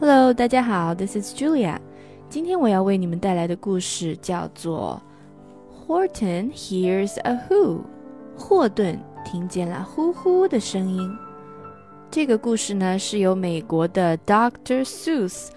[0.00, 1.78] Hello，大家好，This is Julia。
[2.28, 5.00] 今天我要为你们带来的故事叫做
[5.86, 7.78] 《Horton Hears a Who》。
[8.36, 11.16] 霍顿听见了呼呼的声音。
[12.10, 14.84] 这个故事呢，是由美国的 Dr.
[14.84, 15.50] Seuss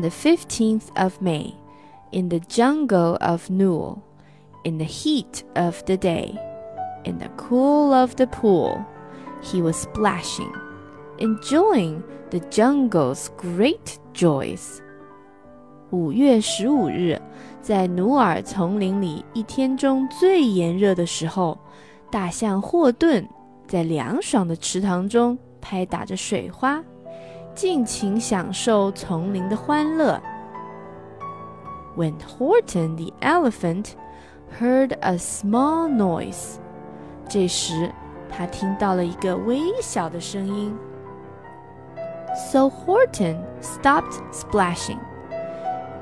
[0.00, 1.52] the fifteenth of May,
[2.12, 3.98] in the jungle of Nool,
[4.64, 6.34] in the heat of the day,
[7.04, 8.82] in the cool of the pool
[9.41, 10.51] he was splashing,
[11.17, 14.79] enjoying the jungle's great joys.
[15.91, 17.21] 五月十五日，
[17.61, 21.57] 在努尔丛林里一天中最炎热的时候，
[22.09, 23.27] 大象霍顿
[23.67, 26.83] 在凉爽的池塘中拍打着水花，
[27.53, 30.19] 尽情享受丛林的欢乐。
[31.95, 33.89] When Horton the elephant
[34.59, 36.55] heard a small noise，
[37.29, 37.91] 这时
[38.29, 40.75] 他听到了一个微小的声音。
[42.51, 44.97] So Horton stopped splashing。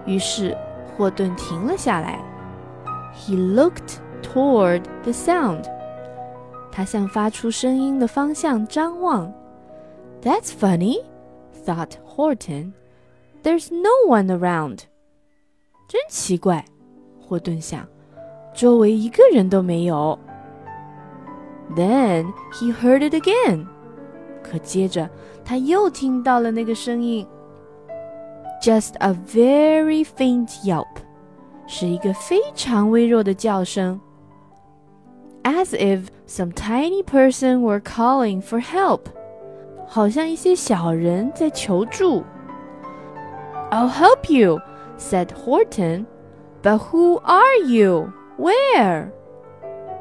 [0.05, 0.57] 于是
[0.95, 2.19] 霍顿停了下来。
[3.13, 5.65] He looked toward the sound。
[6.71, 9.31] 他向发出声音的方向张望。
[10.21, 11.03] That's funny,
[11.65, 12.71] thought Horton.
[13.43, 14.83] There's no one around.
[15.87, 16.63] 真奇怪，
[17.19, 17.85] 霍顿想，
[18.53, 20.17] 周围一个人都没有。
[21.75, 23.67] Then he heard it again.
[24.43, 25.09] 可接着
[25.45, 27.25] 他又听到了那个声音。
[28.61, 30.85] just a very faint yelp，
[31.65, 33.99] 是一个非常微弱的叫声，
[35.43, 39.01] as if some tiny person were calling for help，
[39.87, 42.23] 好像一些小人在求助。
[43.71, 44.59] I'll help you,
[44.99, 46.05] said Horton.
[46.61, 48.11] But who are you?
[48.37, 49.07] Where?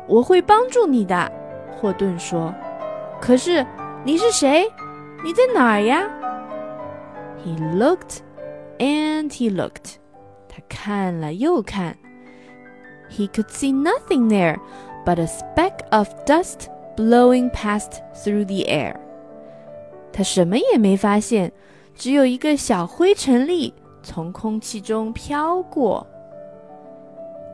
[0.07, 1.33] 我会帮助你的，
[1.77, 2.55] 霍顿说。
[3.21, 3.65] 可是
[4.05, 4.67] 你是谁？
[5.23, 6.09] 你在哪儿呀？
[7.45, 8.21] He looked
[8.79, 9.97] and he looked.
[10.49, 11.97] 他看了又看。
[13.11, 14.59] He could see nothing there
[15.05, 18.97] but a speck of dust blowing past through the air.
[20.13, 21.53] 他什么也没发现，
[21.95, 26.07] 只有一个小灰尘粒从空气中飘过。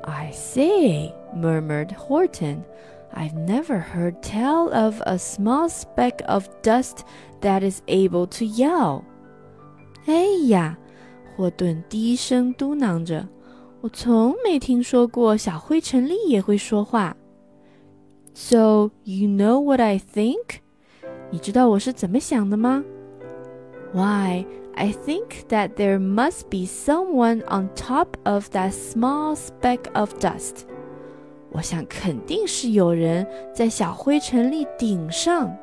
[0.02, 2.58] I say, murmured Horton,
[3.14, 7.04] I've never heard tell of a small speck of dust
[7.40, 9.02] that is able to yell.
[10.06, 10.76] 哎呀！
[11.36, 13.28] 霍顿低声嘟囔着：“
[13.80, 17.16] 我从没听说过小灰尘粒也会说话。”
[18.34, 20.60] So you know what I think？
[21.30, 22.84] 你知道我是怎么想的吗？
[23.92, 24.44] Why,
[24.74, 30.66] I think that there must be someone on top of that small speck of dust。
[31.50, 35.56] 我想肯定是有人在小灰尘粒顶上。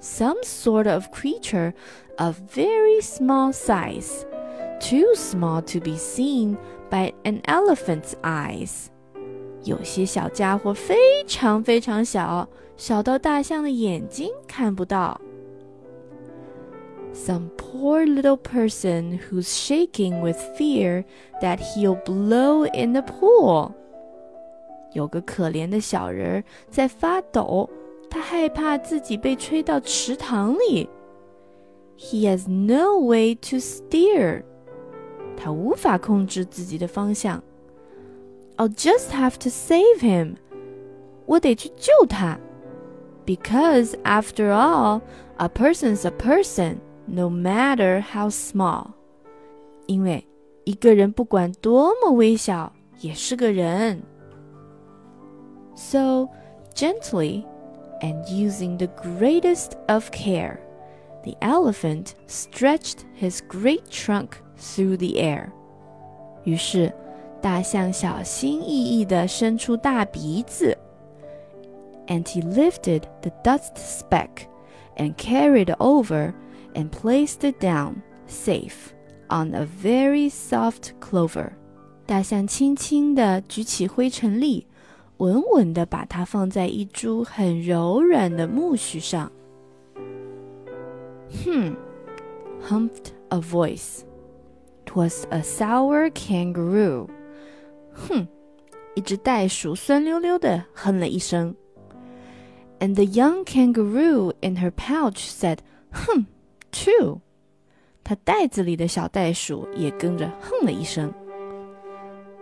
[0.00, 1.74] Some sort of creature
[2.18, 4.24] of very small size
[4.80, 6.56] too small to be seen
[6.90, 8.86] by an elephant's eyes。
[9.62, 15.20] 有些小家伙非常非常小，小到大象的眼睛看不到。
[17.14, 21.04] Some poor little person who's shaking with fear
[21.40, 23.72] that he'll blow in the pool。
[24.92, 27.68] 有个可怜的小人在发抖，
[28.10, 30.88] 他害怕自己被吹到池塘里。
[31.98, 34.42] He has no way to steer。
[35.36, 37.42] 他无法控制自己的方向。
[38.56, 40.34] I'll just have to save him，
[41.26, 42.38] 我得去救他。
[43.24, 45.00] Because after all,
[45.36, 46.76] a person's a person,
[47.06, 48.88] no matter how small。
[49.86, 50.26] 因为
[50.64, 54.02] 一个人不管多么微小，也是个人。
[55.76, 56.28] So
[56.74, 57.46] gently
[58.00, 60.60] and using the greatest of care,
[61.24, 65.50] the elephant stretched his great trunk through the air。
[66.44, 66.92] 于是，
[67.40, 70.76] 大象小心翼翼地伸出大鼻子，
[72.06, 74.48] and he lifted the dust speck
[74.96, 76.32] and carried over
[76.74, 78.92] and placed it down safe
[79.28, 81.52] on a very soft clover。
[82.06, 84.66] 大象轻轻地举起灰尘粒，
[85.18, 89.30] 稳稳地把它放在一株很柔软的苜蓿上。
[91.44, 91.76] Hmm,
[92.68, 94.04] humped a voice.
[94.94, 97.08] Was a sour kangaroo。
[97.94, 98.28] 哼，
[98.94, 101.54] 一只袋鼠酸溜溜的哼了一声。
[102.78, 105.60] And the young kangaroo in her pouch said,
[105.94, 106.26] "Hum,
[106.70, 107.22] too."
[108.04, 111.10] 它袋子里的小袋鼠也跟着哼了一声。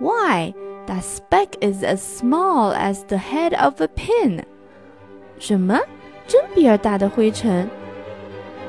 [0.00, 0.52] Why,
[0.86, 4.44] that speck is as small as the head of a pin.
[5.38, 5.78] 什么？
[6.26, 7.68] 针比尔大的灰尘。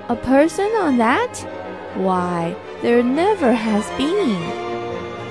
[0.07, 1.45] A person on that?
[1.97, 4.35] Why, there never has been.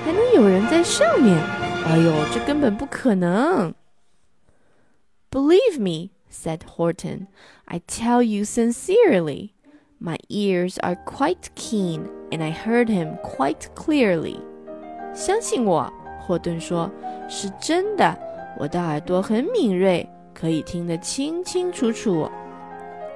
[0.03, 1.37] 还能有人在上面？
[1.85, 3.73] 哎呦，这根本不可能。
[5.31, 7.27] Believe me, said Horton.
[7.65, 9.51] I tell you sincerely.
[9.99, 14.39] My ears are quite keen, and I heard him quite clearly.
[15.13, 15.91] 相信我，
[16.26, 16.90] 霍顿说，
[17.28, 18.16] 是真的。
[18.58, 22.28] 我的耳朵很敏锐，可以听得清清楚楚。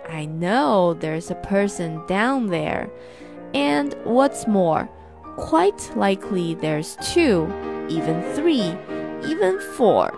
[0.09, 2.89] I know there's a person down there,
[3.53, 4.87] and what's more,
[5.37, 7.47] quite likely there's two,
[7.89, 8.75] even three,
[9.23, 10.11] even four.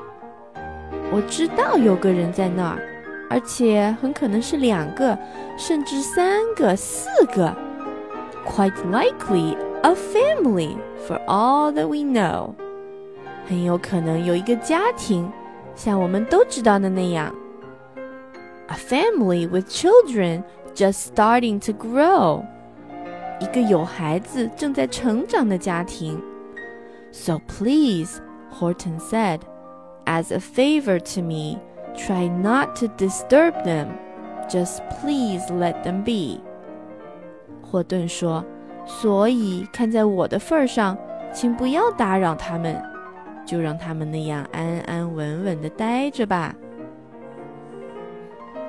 [1.12, 2.82] 我知道有个人在那儿，
[3.28, 5.16] 而且很可能是两个，
[5.58, 7.54] 甚至三个、四个。
[8.44, 12.54] Quite likely a family, for all that we know.
[13.47, 15.31] 很有可能有一个家庭，
[15.75, 17.33] 像我们都知道的那样。
[18.67, 20.43] A family with children
[20.75, 22.43] just starting to grow.
[23.39, 26.21] 一个有孩子正在成长的家庭。
[27.11, 28.19] So please,
[28.51, 29.39] Horton said,
[30.05, 31.59] as a favor to me,
[31.95, 33.87] try not to disturb them.
[34.49, 36.41] Just please let them be.
[37.61, 40.97] 霍顿说：“所以看在我的份上，
[41.33, 42.81] 请不要打扰他们，
[43.44, 46.54] 就让他们那样安安稳稳的待着吧。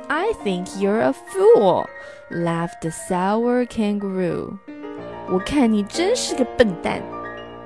[0.08, 1.86] I think you're a fool,"
[2.30, 4.58] laughed the sour kangaroo.
[5.30, 7.02] 我看你真是个笨蛋，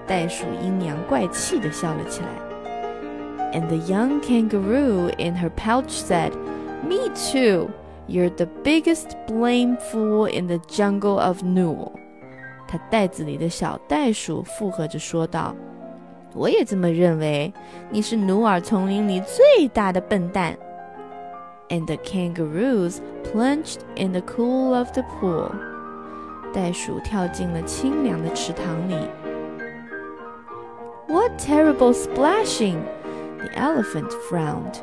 [0.06, 2.28] 袋鼠阴阳怪气的笑了起来。
[3.54, 6.32] And the young kangaroo in her pouch said,
[6.84, 7.70] "Me too.
[8.08, 11.92] You're the biggest blame fool in the jungle of Nool."
[12.68, 15.56] 她袋子里的小袋鼠附和着说道。
[16.37, 17.53] 我也这么认为，
[17.91, 20.57] 你是努尔丛林里最大的笨蛋。”
[21.73, 25.51] and the kangaroos plunged in the cool of the pool.
[26.53, 28.95] 袋鼠跳进了清凉的池塘里。
[31.09, 32.79] What terrible splashing!
[33.39, 34.77] The elephant frowned.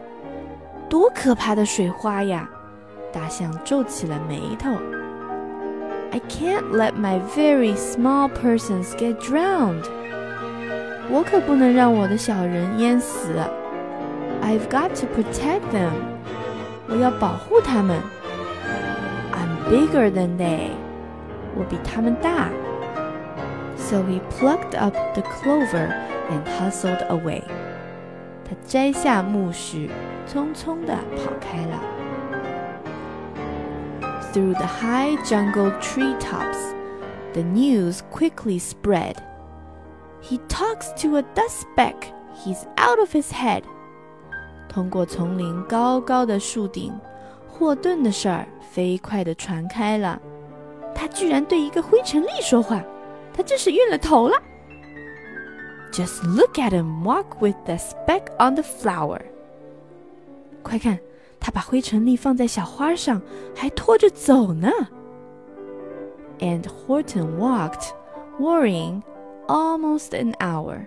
[0.89, 2.49] 多可怕的水花呀！
[3.11, 4.71] 大象皱起了眉头。
[6.11, 9.83] I can't let my very small persons get drowned.
[11.09, 13.33] 我可不能让我的小人淹死。
[14.41, 15.91] I've got to protect them.
[16.87, 18.01] 我要保护他们。
[19.33, 20.69] I'm bigger than they，
[21.55, 22.49] 我比他们大。
[23.77, 25.91] So he plucked up the clover
[26.29, 27.43] and hustled away。
[28.45, 29.89] 他摘下苜蓿，
[30.27, 31.79] 匆匆地跑开了。
[34.31, 36.73] Through the high jungle treetops,
[37.33, 39.15] the news quickly spread.
[40.23, 41.95] He talks to a dust speck.
[42.35, 43.63] He's out of his head.
[44.67, 46.93] 通过丛林高高的树顶，
[47.47, 50.21] 霍顿的事儿飞快地传开了。
[50.93, 52.83] 他居然对一个灰尘粒说话，
[53.33, 54.35] 他真是晕了头了。
[55.91, 59.21] Just look at him walk with the speck on the flower。
[60.61, 60.99] 快看，
[61.39, 63.21] 他把灰尘粒放在小花上，
[63.55, 64.69] 还拖着走呢。
[66.39, 67.89] And Horton walked,
[68.39, 69.01] worrying,
[69.47, 70.85] almost an hour。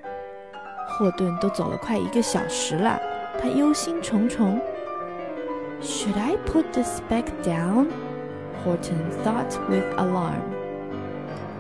[0.86, 3.00] 霍顿都走了快一个小时了。
[3.40, 4.60] 他忧心忡忡。
[5.80, 7.88] Should I put the speck down?
[8.64, 10.42] Horton thought with alarm.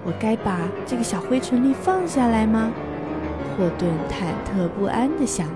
[0.04, 2.70] 我该把这个小灰尘粒放下来吗？
[3.56, 5.48] 霍顿忐忑不安地想。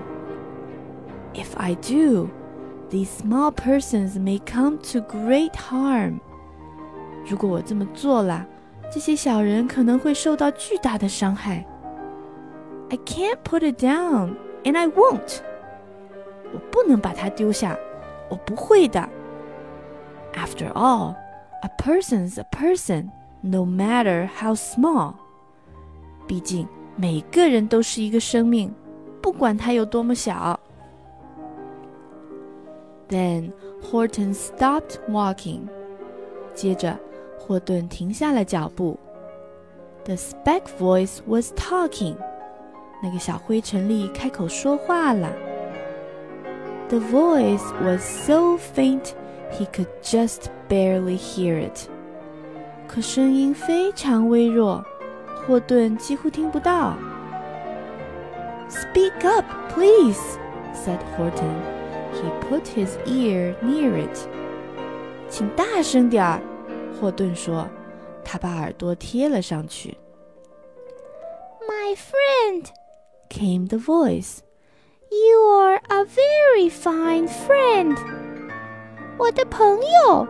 [1.33, 2.29] If I do,
[2.89, 6.19] these small persons may come to great harm.
[7.25, 8.45] 如果我这么做了，
[8.91, 11.65] 这些小人可能会受到巨大的伤害。
[12.89, 15.39] I can't put it down, and I won't.
[16.53, 17.77] 我不能把它丢下，
[18.29, 19.07] 我不会的。
[20.33, 21.15] After all,
[21.61, 23.09] a person's a person,
[23.41, 25.15] no matter how small.
[26.25, 28.73] 毕竟每个人都是一个生命，
[29.21, 30.59] 不管他有多么小。
[33.09, 33.51] Then
[33.83, 35.61] Horton stopped walking.
[36.53, 36.97] 接着，
[37.41, 38.97] 霍顿停下了脚步。
[40.05, 42.15] The speck voice was talking.
[43.01, 45.31] 那个小灰尘粒开口说话了。
[46.89, 49.13] the voice was so faint
[49.51, 51.89] he could just barely hear it.
[52.87, 54.81] 可声音非常微弱，
[55.45, 56.95] 霍顿几乎听不到。
[58.69, 60.37] Speak up, please,
[60.73, 61.55] said Horton.
[62.13, 64.17] He put his ear near it.
[65.29, 66.41] 请大声点儿，
[66.92, 67.68] 霍顿说。
[68.24, 69.96] 他把耳朵贴了上去。
[71.68, 72.66] My friend,
[73.28, 74.38] came the voice.
[75.10, 77.96] You are a very fine friend.
[79.18, 80.26] 我的朋友。”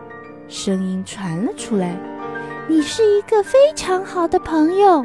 [0.49, 1.97] 声音传了出来
[2.67, 5.03] ：“你是一个非常好的朋友。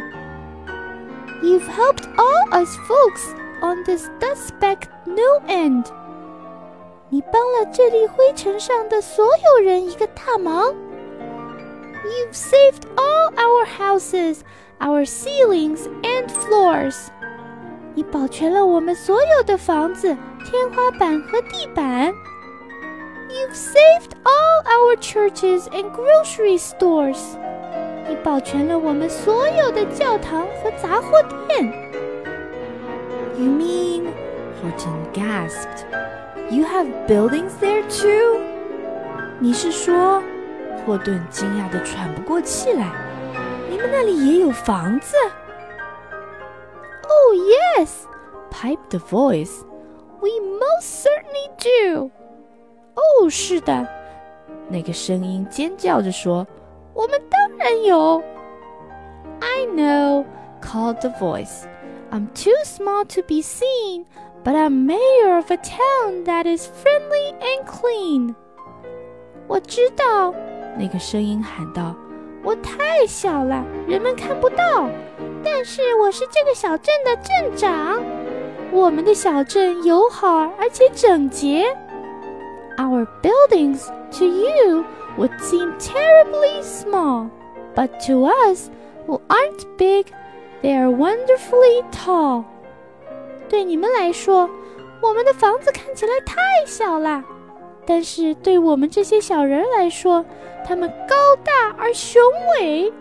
[1.43, 5.87] You've helped all us folks on this dust speck no end。
[7.11, 10.88] 你帮了这粒灰尘上的所有人一个大忙。
[12.04, 14.44] You've saved all our houses,
[14.80, 17.08] our ceilings and floors。
[17.96, 22.14] 你保全了我们所有的房子、天花板和地板。
[23.30, 27.38] You've saved all our churches and grocery stores.
[28.08, 31.72] 你保全了我们所有的教堂和杂货店。
[33.40, 34.14] You mean?
[34.62, 35.86] Horton gasped.
[36.52, 38.42] You have buildings there too?
[39.40, 40.22] 你是说？
[40.88, 42.92] 霍顿惊讶的喘不过气来。
[43.70, 45.16] 你们那里也有房子？
[47.04, 47.36] Oh,
[47.78, 48.06] yes,
[48.52, 49.64] piped the voice.
[50.22, 52.12] We most certainly do.
[52.96, 53.88] 哦，是的，
[54.70, 56.48] 那个声音尖叫着说：“
[56.94, 58.22] 我们当然有。”
[59.42, 60.26] I know,
[60.62, 61.66] called the voice.
[62.12, 64.06] I'm too small to be seen,
[64.44, 68.36] but I'm mayor of a town that is friendly and clean.
[69.48, 70.34] 我知道，
[70.79, 71.95] 那个声音喊道
[72.45, 74.89] ：“我太小了，人们看不到。”
[75.45, 78.01] 但是我是这个小镇的镇长，
[78.71, 81.67] 我们的小镇友好而且整洁。
[82.77, 83.87] Our buildings
[84.19, 84.85] to you
[85.17, 87.29] would seem terribly small,
[87.75, 88.71] but to us
[89.07, 90.07] who aren't big,
[90.63, 92.45] they are wonderfully tall.
[93.49, 94.49] 对你们来说，
[95.01, 97.25] 我们的房子看起来太小了，
[97.88, 100.26] 但是对我们这些小人来说，
[100.66, 102.22] 它们高大而雄
[102.60, 102.92] 伟。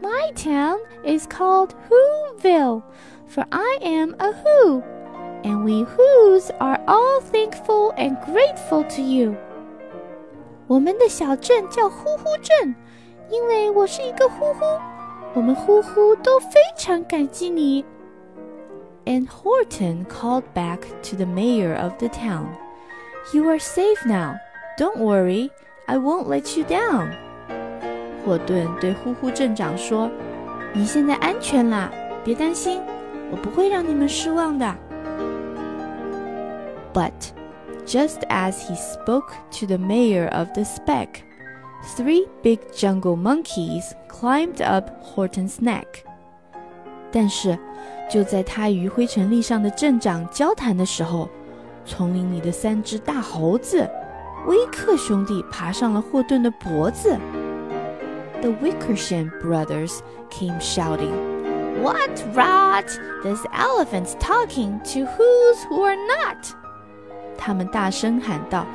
[0.00, 2.82] my town is called Whoville,
[3.28, 4.82] for I am a Who,
[5.42, 9.34] and we Whos are all thankful and grateful to you.
[10.66, 12.74] 我们的小镇叫呼呼镇，
[13.28, 14.64] 因为我是一个呼呼，
[15.34, 17.84] 我们呼呼都非常感激你。
[19.04, 22.46] And Horton called back to the mayor of the town,
[23.32, 24.36] "You are safe now.
[24.78, 25.50] Don't worry,
[25.86, 27.12] I won't let you down."
[28.24, 31.90] 霍顿对呼呼镇长说：“你现在安全啦，
[32.24, 32.80] 别担心，
[33.30, 34.74] 我不会让你们失望的。”
[36.92, 37.12] But
[37.86, 41.22] just as he spoke to the mayor of the speck,
[41.96, 46.04] three big jungle monkeys climbed up Horton's neck.
[47.10, 47.58] 但是，
[48.10, 51.28] 就在他与灰尘粒上的镇长交谈的时候，
[51.85, 53.89] 丛林里的三只大猴子
[54.47, 57.17] 威克兄弟爬上了霍顿的脖子。
[58.43, 62.89] the Wickersham brothers came shouting, What rot!
[63.23, 66.53] This elephant's talking to whos who are not.
[67.37, 68.65] 他们大声喊道：“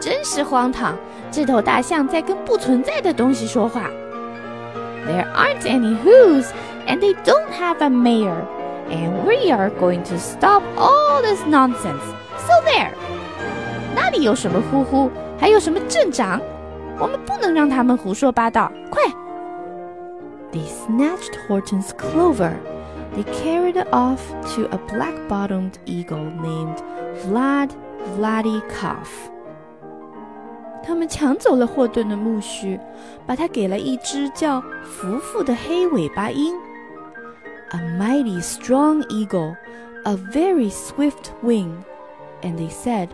[0.00, 0.96] 真是荒唐！
[1.30, 3.90] 这头大象在跟不存在的东西说话。”
[5.06, 6.46] There aren't any whos,
[6.86, 8.46] and they don't have a mayor,
[8.88, 12.17] and we are going to stop all this nonsense.
[12.48, 12.92] So there，
[13.94, 16.40] 那里有什么呼呼，还有什么镇长，
[16.98, 18.72] 我们不能让他们胡说八道。
[18.90, 19.02] 快
[20.50, 22.54] ！They snatched Horton's clover.
[23.14, 24.20] They carried it off
[24.54, 26.78] to a black-bottomed eagle named
[27.22, 27.68] Vlad
[28.16, 29.10] Vladikoff.
[30.82, 32.80] 他们抢走了霍顿的苜蓿，
[33.26, 36.56] 把它给了一只叫福福的黑尾巴鹰。
[37.72, 39.54] A mighty strong eagle,
[40.04, 41.72] a very swift wing
[42.41, 43.09] and they said,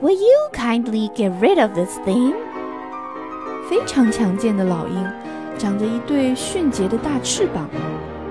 [0.00, 2.34] "Will you kindly get rid of this thing?"
[3.68, 5.12] 非常强健的老鹰，
[5.58, 7.68] 长着一对迅捷的大翅膀。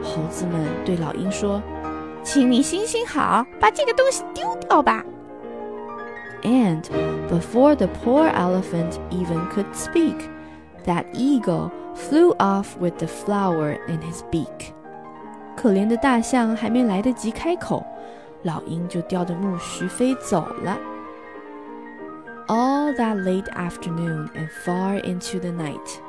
[0.03, 5.03] 猴子们对老鹰说：“请你行行好，把这个东西丢掉吧。”
[6.44, 6.84] And
[7.30, 10.30] before the poor elephant even could speak,
[10.86, 14.74] that eagle flew off with the flower in his beak.
[15.56, 17.86] 可怜的大象还没来得及开口，
[18.44, 20.77] 老鹰就叼着苜蓿飞走了。
[22.48, 26.01] all that late afternoon and far into the night.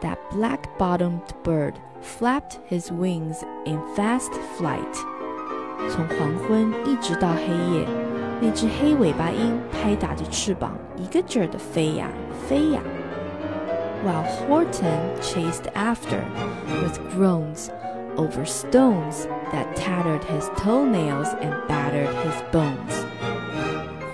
[0.00, 4.96] That black bottomed bird flapped his wings in fast flight.
[5.90, 7.86] 从黄昏一直到黑夜，
[8.40, 12.08] 那只黑尾巴鹰拍打着翅膀，一个劲儿地飞呀
[12.48, 12.80] 飞呀。
[14.04, 16.22] While Horton chased after
[16.80, 17.68] with groans
[18.16, 23.04] over stones that tattered his toenails and battered his bones.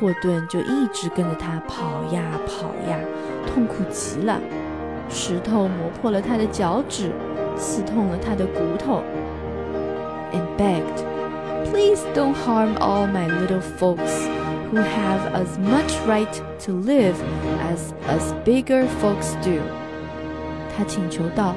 [0.00, 2.98] 霍顿就一直跟着他跑呀跑呀，
[3.46, 4.38] 痛苦极了。
[5.08, 7.12] 石头磨破了他的脚趾，
[7.56, 9.02] 刺痛了他的骨头。
[10.32, 11.04] And begged,
[11.70, 14.28] "Please don't harm all my little folks
[14.72, 17.14] who have as much right to live
[17.62, 19.60] as us bigger folks do.
[20.76, 21.54] 他请求道：“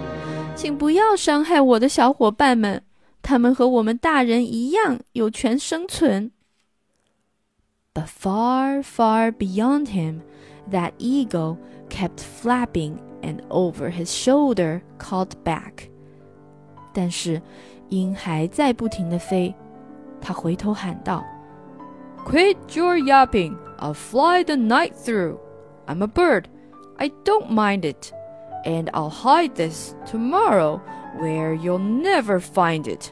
[0.62, 2.84] 请不要伤害我的小伙伴们，
[3.22, 6.32] 他们和我们大人一样有权生存。”
[7.94, 10.22] But far, far beyond him,
[10.72, 11.58] that eagle
[11.90, 15.90] kept flapping and over his shoulder called back.
[16.94, 17.42] 但是
[17.90, 19.56] 鹰还在不停地飞，
[20.20, 21.24] 他回头喊道：“
[22.26, 23.56] Quit your yapping!
[23.80, 25.38] I'll fly the night through.
[25.86, 26.46] I'm a bird.
[26.98, 28.12] I don't mind it,
[28.64, 30.80] and I'll hide this tomorrow
[31.20, 33.12] where you'll never find it.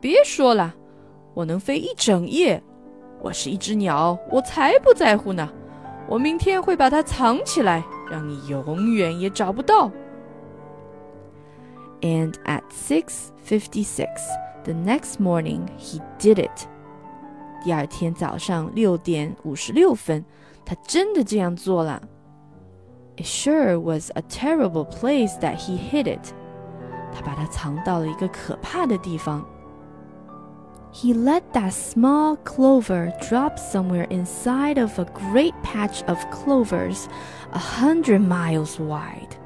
[0.00, 0.74] 别说了，
[1.34, 2.62] 我能飞一整夜。
[3.20, 5.48] 我是一只鸟，我才不在乎呢。
[6.08, 9.90] 我明天会把它藏起来，让你永远也找不到。
[12.00, 14.06] And at 6:56
[14.64, 16.66] the next morning, he did it.
[17.62, 20.24] 第二天早上六点五十六分，
[20.64, 22.02] 他真的这样做了。
[23.16, 26.32] It sure was a terrible place that he hid it.
[27.12, 29.44] 他把它藏到了一个可怕的地方。
[30.92, 37.06] He let that small clover drop somewhere inside of a great patch of clovers
[37.52, 39.38] a hundred miles wide.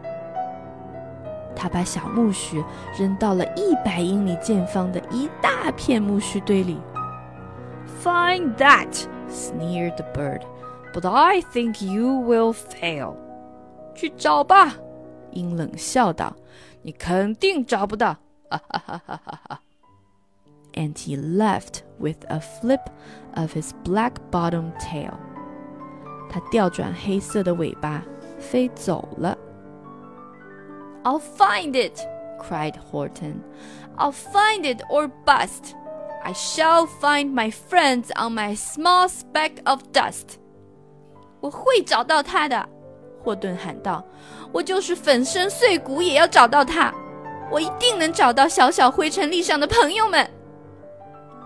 [1.54, 2.64] 他把小苜蓿
[2.98, 6.78] 扔到了一百英里见方的一大片苜蓿堆里。
[8.02, 10.42] Find that, sneered the bird.
[10.92, 13.19] But I think you will fail.
[14.00, 14.74] 去找吧，
[15.32, 18.16] 鹰冷笑道：“你肯定找不到。”
[18.48, 19.60] 哈哈哈哈哈哈。
[20.74, 22.82] And he left with a flip
[23.34, 25.14] of his black-bottomed tail.
[26.28, 28.02] 他调转黑色的尾巴，
[28.38, 29.36] 飞走了。
[31.02, 32.00] I'll find it,
[32.38, 33.36] cried Horton.
[33.96, 35.74] I'll find it or bust.
[36.22, 40.38] I shall find my friends on my small speck of dust.
[41.40, 42.68] 我会找到他的，
[43.23, 44.03] 霍顿喊道。
[44.51, 46.93] 我就是粉身碎骨也要找到他。
[47.51, 50.29] 我一定能找到小小灰尘粒上的朋友们。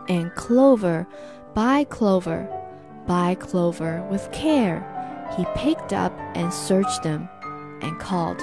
[0.08, 1.06] And clover
[1.54, 2.48] by clover,
[3.08, 4.84] by clover with care,
[5.36, 7.28] he picked up and searched them,
[7.82, 8.38] and called.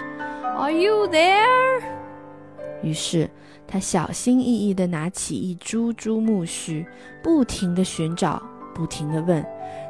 [0.56, 1.82] Are you there？
[2.82, 3.30] 于是
[3.68, 6.84] 他小心翼翼地拿起一株株苜蓿，
[7.22, 8.42] 不停地寻找，
[8.74, 9.44] 不停地问：“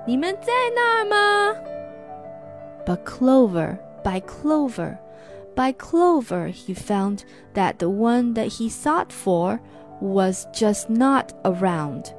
[0.07, 1.59] 你们在那儿吗
[2.86, 4.98] ？”But clover by clover
[5.56, 7.26] by clover, he found
[7.56, 9.60] that the one that he sought for
[10.00, 12.14] was just not around.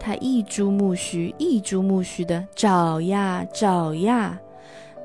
[0.00, 4.38] 他一株苜蓿一株苜蓿地找呀找呀。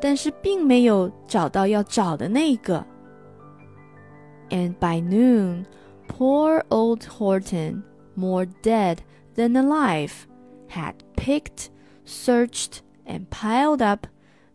[0.04, 2.86] 但是并没有找到要找的那个。
[4.49, 5.65] And by noon,
[6.10, 8.97] poor old Horton, more dead
[9.36, 10.28] than alive,
[10.67, 11.69] had picked,
[12.06, 14.06] searched, and piled up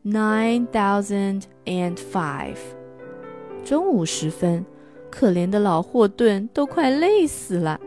[0.04, 2.58] nine thousand and five.
[3.63, 4.66] 中午时分，
[5.10, 7.80] 可怜的老霍顿都快累死了。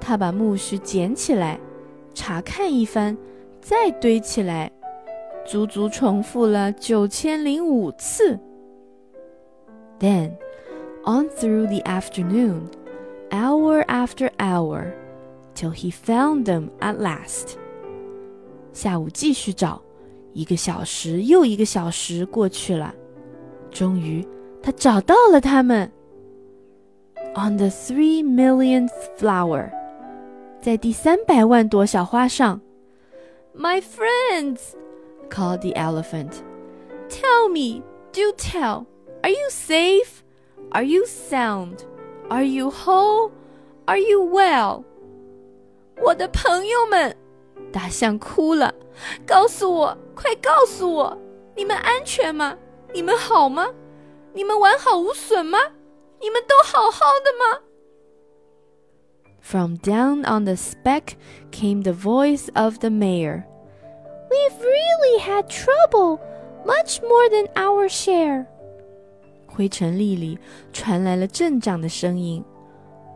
[0.00, 1.58] 他把苜蓿捡起来，
[2.14, 3.16] 查看一番，
[3.60, 4.70] 再堆起来。
[5.46, 8.38] 足足重复了九千零五次。
[9.98, 10.32] Then,
[11.04, 12.68] on through the afternoon,
[13.30, 14.92] hour after hour,
[15.54, 17.54] till he found them at last.
[18.74, 19.80] 下午继续找，
[20.33, 22.93] 一个小时又一个小时过去了，
[23.69, 24.25] 终于
[24.61, 25.91] 他找到了他们。
[27.35, 29.71] On the three millionth flower，
[30.61, 32.61] 在第三百万朵小花上，
[33.55, 36.43] My friends。called the elephant.
[37.09, 38.85] Tell me, do tell,
[39.21, 40.23] are you safe?
[40.71, 41.85] Are you sound?
[42.29, 43.31] Are you whole?
[43.85, 44.83] Are you well?
[46.01, 47.15] 我的朋友们，
[47.72, 48.74] 大象哭了，
[49.26, 51.18] 告诉我，快告诉我，
[51.54, 52.56] 你们安全吗？
[52.92, 53.68] 你们好吗？
[54.32, 55.58] 你们完好无损吗？
[56.20, 57.60] 你们都好好的吗
[59.40, 61.16] ？From down on the speck
[61.50, 63.44] came the voice of the mayor.
[64.30, 66.18] We've really had trouble,
[66.66, 68.46] much more than our share.
[69.46, 70.38] 灰尘粒里
[70.72, 72.44] 传来了镇长的声音：“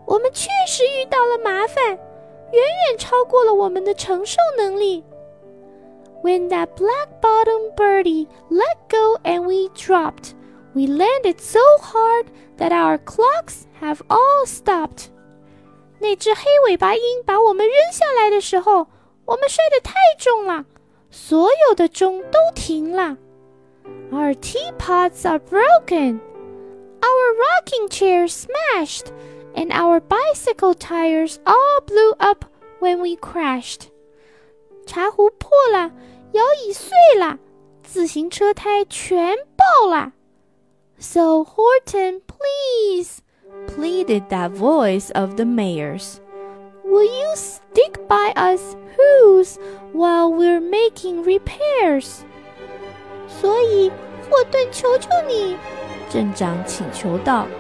[0.06, 1.98] 我们确实遇到了麻烦，
[2.51, 5.03] 远远超过了我们的承受能力。”
[6.23, 10.33] When that black-bottomed birdie let go and we dropped,
[10.73, 12.25] we landed so hard
[12.57, 15.09] that our clocks have all stopped.
[15.99, 18.87] 那只黑尾巴鹰把我们扔下来的时候，
[19.25, 20.65] 我们摔得太重了。
[21.09, 23.17] 所有的钟都停了。
[24.11, 26.19] Our teapots are broken.
[26.99, 29.07] Our rocking chairs smashed,
[29.55, 32.45] and our bicycle tires all blew up
[32.79, 33.89] when we crashed.
[34.85, 35.91] 茶壶破了，
[36.33, 37.39] 摇椅碎了，
[37.83, 40.13] 自行车胎全爆了。
[40.99, 43.19] So Horton, please,
[43.67, 46.19] pleaded that voice of the mayor's.
[46.83, 49.57] Will you stick by us who's
[49.93, 52.21] while we're making repairs?
[53.27, 53.91] 所以，
[54.29, 55.57] 霍顿，求求你，
[56.09, 57.51] 镇长请求道：“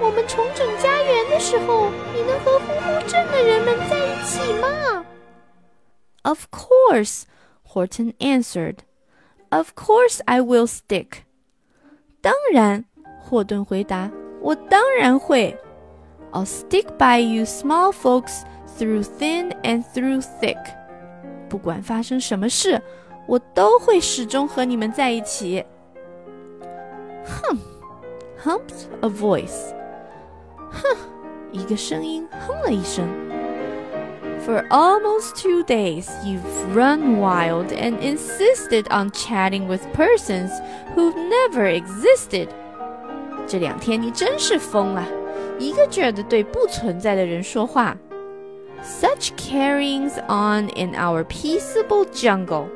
[0.00, 5.04] 我们重整家园的时候，你能和呼呼镇的人们在一起吗？”
[6.22, 7.24] Of course,
[7.72, 8.78] Horton answered.
[9.50, 11.24] Of course I will stick.
[12.20, 12.84] 当然，
[13.18, 14.10] 霍顿回答，
[14.40, 15.58] 我当然会。
[16.32, 18.42] I'll stick by you small folks
[18.78, 20.58] through thin and through thick.
[21.48, 22.80] 不管发生什么事，
[23.26, 25.64] 我都会始终和你们在一起。
[27.24, 27.58] 哼
[28.42, 29.74] ，humped a voice.
[30.71, 30.97] 哼，
[31.51, 33.07] 一个声音哼了一声。
[34.45, 40.51] For almost two days, you've run wild and insisted on chatting with persons
[40.95, 42.49] who've never existed.
[43.47, 45.03] 这两天你真是疯了，
[45.57, 47.97] 一个劲儿的对不存在的人说话。
[48.83, 52.67] Such carryings on in our peaceable jungle.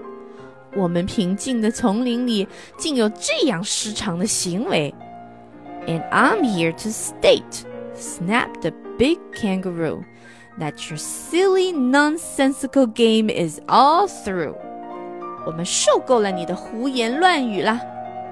[0.76, 2.48] 我们平静的丛林里
[2.80, 4.94] 竟有这样失常的行为。
[5.86, 7.64] And I'm here to state,
[7.96, 10.04] snapped the big kangaroo,
[10.58, 14.56] that your silly, nonsensical game is all through.
[15.46, 17.80] 我们受够了你的胡言乱语了。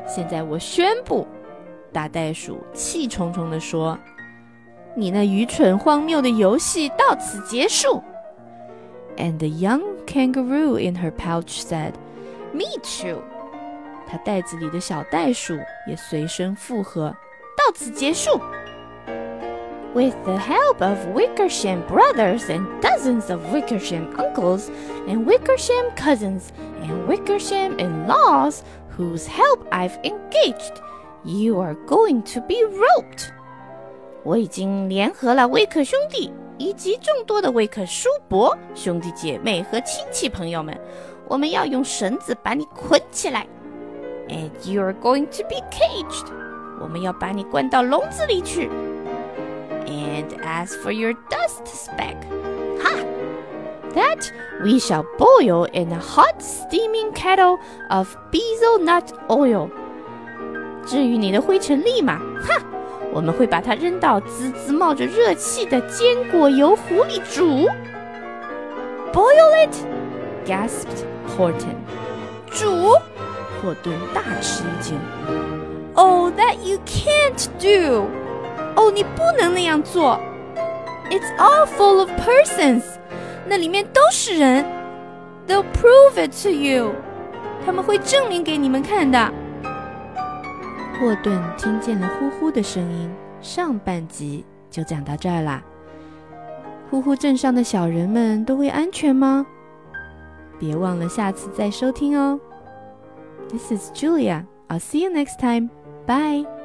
[0.06, 1.28] 现在我宣布，
[1.92, 8.02] 大袋鼠气冲冲地说：“你那愚蠢荒谬的游戏到此结束。”
[9.18, 11.94] And the young kangaroo in her pouch said,
[12.54, 13.22] "Me too."
[14.06, 17.12] 它袋子里的小袋鼠也随声附和：“
[17.58, 18.40] 到此结束。”
[19.94, 24.70] With the help of Wickersham brothers and dozens of Wickersham uncles
[25.08, 26.52] and Wickersham cousins
[26.82, 30.82] and Wickersham in-laws whose help I've engaged,
[31.24, 33.32] you are going to be roped.
[34.24, 40.78] 我已经联合了威克兄弟以及众多的威克叔伯兄弟姐妹和亲戚朋友们，
[41.28, 43.48] 我们要用绳子把你捆起来。
[44.28, 46.28] And you are going to be caged.
[46.82, 48.70] 我们要把你关到笼子里去。
[49.93, 52.17] and as for your dust speck,
[52.81, 53.05] ha!
[53.95, 54.33] That
[54.65, 57.59] we shall boil in a hot steaming kettle
[57.91, 59.69] of beezle nut oil.
[60.87, 62.57] 至于你的灰尘粒嘛，哈，
[63.13, 67.69] 我们会把它扔到滋滋冒着热气的坚果油壶里煮。
[69.13, 69.77] Boil it!
[70.47, 71.05] gasped
[71.37, 71.77] Horton.
[72.51, 72.97] 煮？
[73.61, 74.99] 霍顿大吃一惊。
[75.95, 78.09] Oh, that you can't do!
[78.77, 80.19] 哦，你不能那样做。
[81.11, 82.83] It's all full of persons，
[83.47, 84.65] 那里面都是人。
[85.47, 86.93] They'll prove it to you，
[87.67, 89.33] 他们会证明给你们看的。
[90.99, 95.63] 霍顿听见了呼呼的声音，上半集就讲到这儿啦。
[96.91, 99.47] 呼呼镇上的小人们都会安全吗？
[100.59, 102.39] 别忘了下次再收听哦。
[103.51, 104.45] This is Julia.
[104.69, 105.71] I'll see you next time.
[106.07, 106.62] Bye.